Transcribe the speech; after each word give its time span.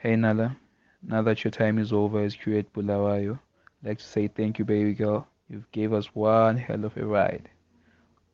Hey 0.00 0.14
Nala, 0.14 0.56
now 1.02 1.22
that 1.22 1.42
your 1.42 1.50
time 1.50 1.76
is 1.76 1.92
over 1.92 2.22
as 2.22 2.36
Curate 2.36 2.72
Bulawayo, 2.72 3.32
I'd 3.82 3.88
like 3.88 3.98
to 3.98 4.04
say 4.04 4.28
thank 4.28 4.60
you, 4.60 4.64
baby 4.64 4.94
girl. 4.94 5.26
You've 5.50 5.68
gave 5.72 5.92
us 5.92 6.14
one 6.14 6.56
hell 6.56 6.84
of 6.84 6.96
a 6.96 7.04
ride. 7.04 7.50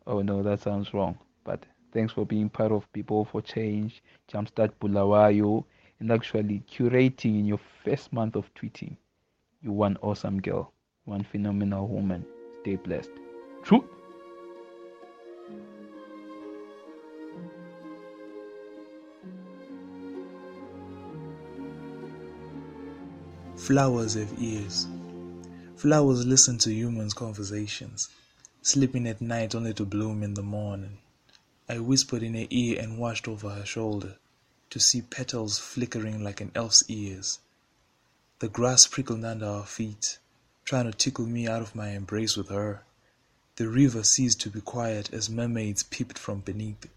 Oh 0.07 0.21
no, 0.21 0.43
that 0.43 0.61
sounds 0.61 0.93
wrong. 0.93 1.17
But 1.43 1.65
thanks 1.91 2.13
for 2.13 2.27
being 2.27 2.51
part 2.51 2.71
of 2.71 2.93
People 2.93 3.25
for 3.25 3.41
Change, 3.41 4.03
Jumpstart 4.31 4.73
Bulawayo, 4.79 5.65
and 6.01 6.13
actually 6.13 6.63
curating 6.71 7.39
in 7.39 7.47
your 7.47 7.61
first 7.83 8.13
month 8.13 8.37
of 8.37 8.53
tweeting. 8.53 8.99
You 9.63 9.73
one 9.73 9.97
awesome 10.03 10.43
girl, 10.43 10.71
one 11.07 11.23
phenomenal 11.23 11.89
woman. 11.89 12.27
Stay 12.61 12.77
blessed. 12.77 13.13
True. 13.63 13.89
Flowers 23.57 24.15
have 24.15 24.43
ears. 24.43 24.89
Flowers 25.77 26.27
listen 26.27 26.59
to 26.59 26.73
humans' 26.75 27.15
conversations, 27.15 28.09
sleeping 28.63 29.07
at 29.07 29.21
night 29.21 29.55
only 29.55 29.73
to 29.75 29.87
bloom 29.87 30.25
in 30.25 30.35
the 30.35 30.43
morning. 30.43 30.99
I 31.69 31.79
whispered 31.79 32.25
in 32.25 32.35
her 32.35 32.47
ear 32.51 32.79
and 32.81 32.99
watched 32.99 33.29
over 33.29 33.51
her 33.51 33.65
shoulder 33.65 34.17
to 34.71 34.81
see 34.81 35.03
petals 35.03 35.59
flickering 35.59 36.23
like 36.23 36.41
an 36.41 36.51
elf's 36.55 36.83
ears. 36.89 37.39
The 38.41 38.49
grass 38.49 38.89
prickled 38.89 39.25
under 39.25 39.47
our 39.47 39.67
feet, 39.67 40.19
trying 40.65 40.91
to 40.91 40.93
tickle 40.93 41.27
me 41.27 41.47
out 41.47 41.63
of 41.63 41.77
my 41.77 41.91
embrace 41.91 42.37
with 42.37 42.49
her. 42.49 42.83
The 43.57 43.69
river 43.69 44.03
ceased 44.03 44.41
to 44.41 44.51
be 44.51 44.61
quiet 44.61 45.15
as 45.15 45.31
mermaids 45.31 45.85
peeped 45.85 46.19
from 46.19 46.41
beneath. 46.41 46.89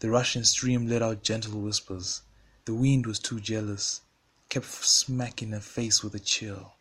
The 0.00 0.10
rushing 0.10 0.44
stream 0.44 0.86
let 0.86 1.02
out 1.02 1.22
gentle 1.22 1.60
whispers. 1.62 2.20
The 2.66 2.74
wind 2.74 3.06
was 3.06 3.18
too 3.18 3.40
jealous 3.40 4.02
kept 4.50 4.66
smacking 4.66 5.50
her 5.50 5.60
face 5.60 6.02
with 6.02 6.14
a 6.14 6.20
chill. 6.20 6.74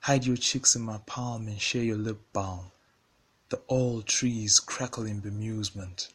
Hide 0.00 0.24
your 0.24 0.38
cheeks 0.38 0.74
in 0.74 0.80
my 0.80 0.98
palm 1.04 1.48
and 1.48 1.60
share 1.60 1.82
your 1.82 1.98
lip 1.98 2.20
balm. 2.32 2.70
The 3.50 3.60
old 3.68 4.06
trees 4.06 4.58
crackle 4.58 5.04
in 5.04 5.20
bemusement, 5.20 6.08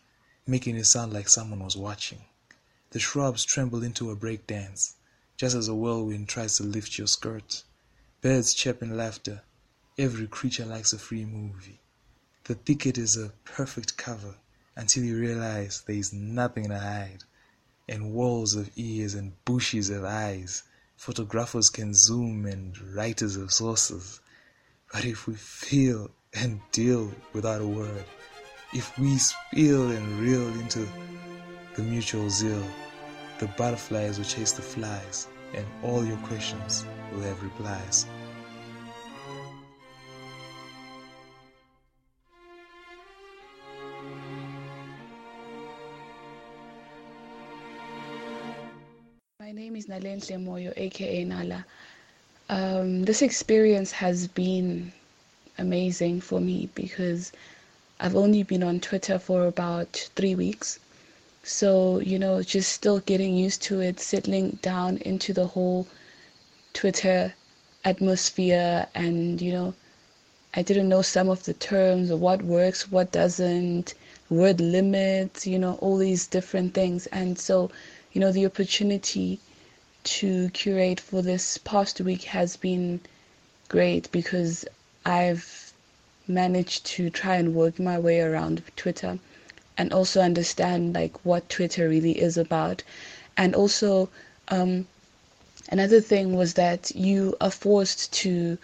making 0.48 0.78
it 0.78 0.86
sound 0.86 1.14
like 1.14 1.30
someone 1.30 1.64
was 1.64 1.78
watching. 1.78 2.26
The 2.90 3.00
shrubs 3.00 3.44
tremble 3.44 3.84
into 3.84 4.10
a 4.10 4.16
break 4.16 4.48
dance, 4.48 4.96
just 5.38 5.56
as 5.56 5.68
a 5.68 5.76
whirlwind 5.76 6.28
tries 6.28 6.58
to 6.58 6.64
lift 6.64 6.98
your 6.98 7.06
skirt. 7.06 7.64
Birds 8.22 8.56
chirp 8.56 8.82
in 8.82 8.98
laughter. 8.98 9.44
Every 10.00 10.28
creature 10.28 10.66
likes 10.66 10.92
a 10.92 10.98
free 10.98 11.26
movie. 11.26 11.82
The 12.46 12.56
thicket 12.56 12.98
is 12.98 13.16
a 13.16 13.34
perfect 13.44 13.98
cover 13.98 14.38
until 14.76 15.04
you 15.04 15.20
realize 15.20 15.82
there 15.82 15.96
is 15.98 16.14
nothing 16.14 16.70
to 16.70 16.80
hide, 16.80 17.26
and 17.88 18.14
walls 18.14 18.56
of 18.56 18.72
ears 18.76 19.14
and 19.14 19.34
bushes 19.46 19.92
of 19.92 20.04
eyes 20.04 20.64
Photographers 20.98 21.70
can 21.70 21.94
zoom 21.94 22.46
and 22.46 22.78
writers 22.96 23.36
have 23.36 23.52
sources. 23.52 24.20
But 24.92 25.06
if 25.06 25.28
we 25.28 25.36
feel 25.36 26.10
and 26.34 26.60
deal 26.72 27.12
without 27.34 27.62
a 27.62 27.68
word, 27.68 28.06
if 28.74 28.98
we 28.98 29.18
spill 29.18 29.92
and 29.92 30.20
reel 30.20 30.48
into 30.60 30.88
the 31.76 31.84
mutual 31.84 32.30
zeal, 32.30 32.64
the 33.40 33.48
butterflies 33.58 34.18
will 34.18 34.26
chase 34.26 34.54
the 34.54 34.62
flies, 34.62 35.28
and 35.54 35.66
all 35.84 36.06
your 36.06 36.18
questions 36.18 36.86
will 37.12 37.22
have 37.22 37.42
replies. 37.44 38.06
Name 49.66 49.76
is 49.78 49.88
Nalenhle 49.88 50.38
Moyo, 50.46 50.72
aka 50.78 51.24
Nala. 51.24 51.66
Um, 52.50 53.04
this 53.04 53.24
experience 53.24 53.92
has 53.94 54.28
been 54.28 54.94
amazing 55.58 56.22
for 56.22 56.40
me 56.40 56.70
because 56.76 57.32
I've 58.00 58.16
only 58.16 58.44
been 58.44 58.62
on 58.62 58.80
Twitter 58.80 59.18
for 59.18 59.48
about 59.48 60.08
three 60.16 60.36
weeks. 60.36 60.78
So, 61.44 61.98
you 61.98 62.20
know, 62.20 62.44
just 62.44 62.74
still 62.74 63.00
getting 63.00 63.36
used 63.36 63.64
to 63.64 63.82
it, 63.82 64.00
settling 64.00 64.60
down 64.62 64.98
into 64.98 65.34
the 65.34 65.48
whole 65.48 65.88
Twitter 66.74 67.34
atmosphere, 67.84 68.86
and, 68.94 69.42
you 69.42 69.52
know, 69.52 69.74
I 70.54 70.62
didn't 70.62 70.90
know 70.90 71.02
some 71.02 71.28
of 71.28 71.44
the 71.46 71.56
terms 71.56 72.12
or 72.12 72.18
what 72.18 72.44
works, 72.44 72.92
what 72.92 73.12
doesn't, 73.12 73.96
word 74.30 74.62
limits, 74.62 75.48
you 75.48 75.58
know, 75.58 75.80
all 75.82 75.98
these 75.98 76.28
different 76.28 76.76
things. 76.76 77.08
And 77.08 77.40
so, 77.40 77.72
you 78.14 78.22
know, 78.22 78.32
the 78.32 78.46
opportunity 78.46 79.40
to 80.06 80.50
curate 80.50 81.00
for 81.00 81.22
this 81.22 81.58
past 81.58 82.00
week 82.00 82.24
has 82.24 82.56
been 82.56 83.02
great 83.68 84.12
because 84.12 84.66
I've 85.06 85.74
managed 86.28 86.86
to 86.86 87.10
try 87.10 87.36
and 87.36 87.54
work 87.54 87.80
my 87.80 88.00
way 88.00 88.22
around 88.22 88.64
Twitter 88.76 89.20
and 89.78 89.92
also 89.92 90.22
understand 90.22 90.94
like 90.94 91.26
what 91.26 91.50
Twitter 91.50 91.90
really 91.90 92.20
is 92.20 92.38
about. 92.38 92.84
And 93.38 93.54
also, 93.54 94.10
um, 94.48 94.88
another 95.72 96.02
thing 96.02 96.36
was 96.36 96.54
that 96.54 96.96
you 96.96 97.36
are 97.42 97.52
forced 97.52 98.14
to 98.14 98.58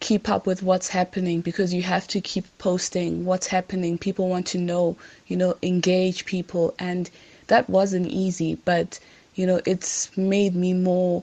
keep 0.00 0.28
up 0.28 0.46
with 0.46 0.62
what's 0.62 0.88
happening 0.88 1.40
because 1.40 1.72
you 1.72 1.82
have 1.82 2.08
to 2.08 2.20
keep 2.20 2.46
posting 2.58 3.24
what's 3.24 3.46
happening. 3.46 3.96
People 3.96 4.28
want 4.28 4.46
to 4.48 4.58
know, 4.58 4.96
you 5.28 5.36
know, 5.36 5.56
engage 5.62 6.24
people. 6.24 6.74
And 6.78 7.08
that 7.46 7.70
wasn't 7.70 8.08
easy, 8.08 8.56
but 8.64 8.98
you 9.34 9.46
know, 9.46 9.60
it's 9.66 10.14
made 10.16 10.54
me 10.54 10.74
more 10.74 11.22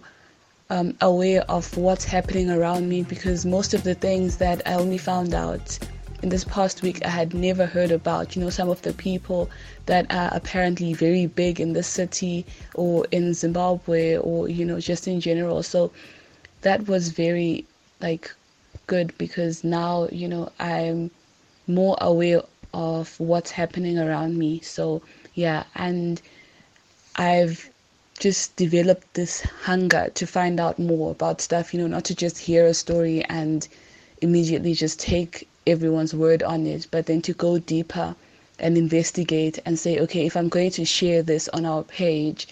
um, 0.69 0.95
aware 1.01 1.41
of 1.49 1.75
what's 1.77 2.05
happening 2.05 2.49
around 2.49 2.89
me 2.89 3.03
because 3.03 3.45
most 3.45 3.73
of 3.73 3.83
the 3.83 3.95
things 3.95 4.37
that 4.37 4.61
I 4.67 4.73
only 4.73 4.97
found 4.97 5.33
out 5.33 5.79
in 6.21 6.29
this 6.29 6.43
past 6.43 6.81
week 6.81 7.03
I 7.05 7.09
had 7.09 7.33
never 7.33 7.65
heard 7.65 7.91
about. 7.91 8.35
You 8.35 8.43
know, 8.43 8.49
some 8.49 8.69
of 8.69 8.81
the 8.81 8.93
people 8.93 9.49
that 9.85 10.11
are 10.13 10.29
apparently 10.33 10.93
very 10.93 11.25
big 11.27 11.59
in 11.59 11.73
the 11.73 11.83
city 11.83 12.45
or 12.75 13.05
in 13.11 13.33
Zimbabwe 13.33 14.17
or, 14.17 14.49
you 14.49 14.65
know, 14.65 14.79
just 14.79 15.07
in 15.07 15.21
general. 15.21 15.63
So 15.63 15.91
that 16.61 16.87
was 16.87 17.09
very, 17.09 17.65
like, 18.01 18.33
good 18.87 19.17
because 19.17 19.63
now, 19.63 20.07
you 20.11 20.27
know, 20.27 20.51
I'm 20.59 21.11
more 21.67 21.97
aware 22.01 22.41
of 22.73 23.19
what's 23.19 23.51
happening 23.51 23.97
around 23.97 24.37
me. 24.37 24.59
So, 24.59 25.01
yeah, 25.35 25.63
and 25.75 26.21
I've 27.15 27.69
just 28.19 28.55
developed 28.57 29.13
this 29.13 29.41
hunger 29.41 30.09
to 30.13 30.27
find 30.27 30.59
out 30.59 30.77
more 30.77 31.11
about 31.11 31.41
stuff, 31.41 31.73
you 31.73 31.79
know, 31.79 31.87
not 31.87 32.03
to 32.05 32.13
just 32.13 32.37
hear 32.37 32.65
a 32.65 32.73
story 32.73 33.23
and 33.25 33.67
immediately 34.21 34.73
just 34.73 34.99
take 34.99 35.47
everyone's 35.65 36.13
word 36.13 36.43
on 36.43 36.67
it, 36.67 36.85
but 36.91 37.05
then 37.05 37.21
to 37.21 37.33
go 37.33 37.57
deeper 37.57 38.15
and 38.59 38.77
investigate 38.77 39.57
and 39.65 39.79
say, 39.79 39.99
okay, 39.99 40.25
if 40.25 40.35
I'm 40.35 40.49
going 40.49 40.71
to 40.71 40.83
share 40.83 41.23
this 41.23 41.47
on 41.49 41.65
our 41.65 41.83
page, 41.83 42.47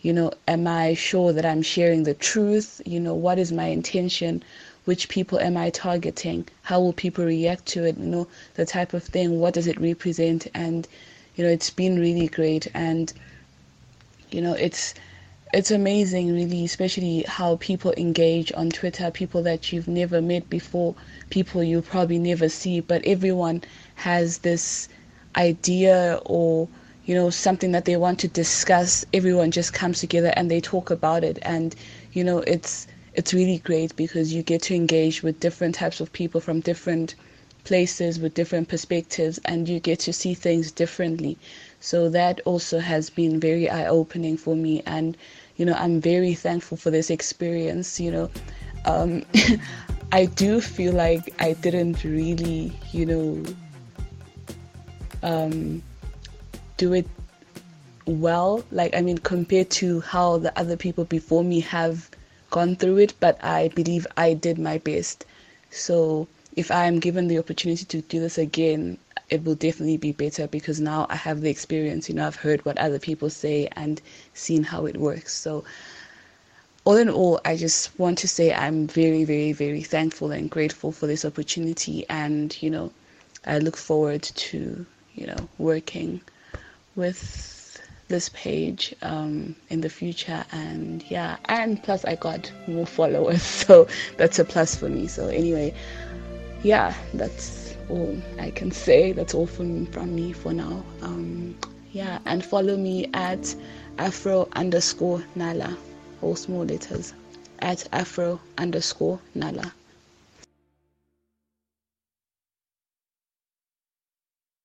you 0.00 0.12
know, 0.12 0.30
am 0.46 0.68
I 0.68 0.94
sure 0.94 1.32
that 1.32 1.44
I'm 1.44 1.62
sharing 1.62 2.04
the 2.04 2.14
truth? 2.14 2.80
You 2.86 3.00
know, 3.00 3.14
what 3.14 3.38
is 3.38 3.50
my 3.50 3.66
intention? 3.66 4.44
Which 4.84 5.08
people 5.08 5.40
am 5.40 5.56
I 5.56 5.70
targeting? 5.70 6.46
How 6.62 6.80
will 6.80 6.92
people 6.92 7.24
react 7.24 7.66
to 7.66 7.84
it? 7.84 7.98
You 7.98 8.06
know, 8.06 8.28
the 8.54 8.64
type 8.64 8.94
of 8.94 9.02
thing, 9.02 9.40
what 9.40 9.54
does 9.54 9.66
it 9.66 9.80
represent? 9.80 10.46
And, 10.54 10.86
you 11.34 11.44
know, 11.44 11.50
it's 11.50 11.70
been 11.70 11.98
really 11.98 12.28
great. 12.28 12.68
And, 12.74 13.12
you 14.30 14.40
know, 14.40 14.52
it's 14.54 14.94
it's 15.52 15.70
amazing 15.70 16.32
really 16.34 16.64
especially 16.64 17.24
how 17.26 17.56
people 17.56 17.92
engage 17.96 18.52
on 18.52 18.68
twitter 18.70 19.10
people 19.10 19.42
that 19.42 19.72
you've 19.72 19.88
never 19.88 20.20
met 20.20 20.48
before 20.50 20.94
people 21.30 21.62
you 21.62 21.80
probably 21.80 22.18
never 22.18 22.48
see 22.48 22.80
but 22.80 23.04
everyone 23.04 23.62
has 23.94 24.38
this 24.38 24.88
idea 25.36 26.20
or 26.26 26.68
you 27.04 27.14
know 27.14 27.30
something 27.30 27.72
that 27.72 27.86
they 27.86 27.96
want 27.96 28.18
to 28.18 28.28
discuss. 28.28 29.04
Everyone 29.14 29.50
just 29.50 29.72
comes 29.72 30.00
together 30.00 30.32
and 30.36 30.50
they 30.50 30.60
talk 30.60 30.90
about 30.90 31.24
it. 31.24 31.38
And 31.42 31.74
you 32.12 32.22
know 32.22 32.40
it's 32.40 32.86
it's 33.14 33.32
really 33.32 33.58
great 33.58 33.96
because 33.96 34.32
you 34.34 34.42
get 34.42 34.62
to 34.62 34.74
engage 34.74 35.22
with 35.22 35.40
different 35.40 35.74
types 35.74 36.00
of 36.00 36.12
people 36.12 36.40
from 36.40 36.60
different 36.60 37.14
places 37.64 38.18
with 38.18 38.34
different 38.34 38.68
perspectives 38.68 39.38
and 39.44 39.68
you 39.68 39.80
get 39.80 39.98
to 40.00 40.12
see 40.12 40.34
things 40.34 40.72
differently 40.72 41.36
so 41.80 42.08
that 42.08 42.40
also 42.44 42.80
has 42.80 43.08
been 43.10 43.38
very 43.38 43.70
eye 43.70 43.86
opening 43.86 44.36
for 44.36 44.56
me. 44.56 44.82
And, 44.86 45.16
you 45.56 45.64
know, 45.64 45.74
I'm 45.74 46.00
very 46.00 46.34
thankful 46.34 46.76
for 46.76 46.90
this 46.90 47.10
experience. 47.10 48.00
You 48.00 48.10
know, 48.10 48.30
um, 48.84 49.24
I 50.12 50.26
do 50.26 50.60
feel 50.60 50.92
like 50.92 51.34
I 51.40 51.52
didn't 51.52 52.02
really, 52.04 52.72
you 52.92 53.06
know, 53.06 53.44
um, 55.22 55.82
do 56.76 56.92
it 56.94 57.06
well. 58.06 58.64
Like, 58.72 58.94
I 58.96 59.02
mean, 59.02 59.18
compared 59.18 59.70
to 59.70 60.00
how 60.00 60.38
the 60.38 60.58
other 60.58 60.76
people 60.76 61.04
before 61.04 61.44
me 61.44 61.60
have 61.60 62.10
gone 62.50 62.76
through 62.76 62.98
it, 62.98 63.14
but 63.20 63.42
I 63.44 63.68
believe 63.68 64.06
I 64.16 64.34
did 64.34 64.58
my 64.58 64.78
best. 64.78 65.26
So, 65.70 66.26
if 66.58 66.72
I 66.72 66.86
am 66.86 66.98
given 66.98 67.28
the 67.28 67.38
opportunity 67.38 67.84
to 67.84 68.00
do 68.00 68.18
this 68.18 68.36
again, 68.36 68.98
it 69.30 69.44
will 69.44 69.54
definitely 69.54 69.96
be 69.96 70.10
better 70.10 70.48
because 70.48 70.80
now 70.80 71.06
I 71.08 71.14
have 71.14 71.40
the 71.40 71.50
experience. 71.50 72.08
You 72.08 72.16
know, 72.16 72.26
I've 72.26 72.34
heard 72.34 72.64
what 72.64 72.76
other 72.78 72.98
people 72.98 73.30
say 73.30 73.68
and 73.76 74.02
seen 74.34 74.64
how 74.64 74.84
it 74.86 74.96
works. 74.96 75.32
So, 75.34 75.62
all 76.84 76.96
in 76.96 77.10
all, 77.10 77.40
I 77.44 77.56
just 77.56 77.96
want 77.96 78.18
to 78.18 78.28
say 78.28 78.52
I'm 78.52 78.88
very, 78.88 79.22
very, 79.22 79.52
very 79.52 79.82
thankful 79.84 80.32
and 80.32 80.50
grateful 80.50 80.90
for 80.90 81.06
this 81.06 81.24
opportunity. 81.24 82.04
And, 82.08 82.60
you 82.60 82.70
know, 82.70 82.90
I 83.46 83.58
look 83.58 83.76
forward 83.76 84.22
to, 84.22 84.84
you 85.14 85.26
know, 85.28 85.48
working 85.58 86.20
with 86.96 87.80
this 88.08 88.30
page 88.30 88.96
um, 89.02 89.54
in 89.68 89.82
the 89.82 89.90
future. 89.90 90.44
And 90.50 91.04
yeah, 91.08 91.36
and 91.44 91.80
plus 91.80 92.04
I 92.04 92.16
got 92.16 92.50
more 92.66 92.86
followers. 92.86 93.42
So 93.68 93.86
that's 94.16 94.40
a 94.40 94.44
plus 94.44 94.74
for 94.74 94.88
me. 94.88 95.06
So 95.06 95.28
anyway, 95.28 95.74
yeah, 96.62 96.94
that's 97.14 97.76
all 97.88 98.16
I 98.38 98.50
can 98.50 98.70
say. 98.70 99.12
That's 99.12 99.34
all 99.34 99.46
from, 99.46 99.86
from 99.86 100.14
me 100.14 100.32
for 100.32 100.52
now. 100.52 100.84
Um, 101.02 101.56
yeah, 101.92 102.18
and 102.26 102.44
follow 102.44 102.76
me 102.76 103.08
at 103.14 103.54
afro 103.98 104.48
underscore 104.54 105.24
nala 105.34 105.76
all 106.22 106.36
small 106.36 106.64
letters, 106.64 107.12
at 107.60 107.86
afro 107.92 108.40
underscore 108.58 109.20
nala. 109.34 109.72